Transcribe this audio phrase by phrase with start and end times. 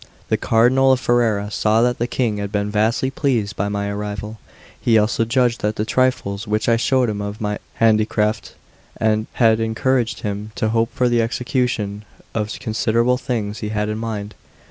[0.01, 3.87] X THE CARDINAL OF FERRARA saw that the King had been vastly pleased by my
[3.87, 4.39] arrival;
[4.81, 8.55] he also judged that the trifles which I showed him of my handicraft
[8.99, 12.03] had encouraged him to hope for the execution
[12.33, 14.33] of some considerable things he had in mind.